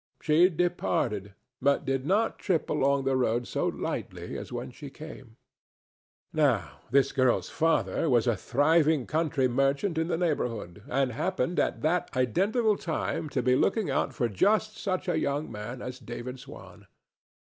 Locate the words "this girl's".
6.89-7.49